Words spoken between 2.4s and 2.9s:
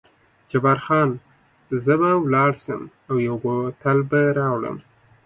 شم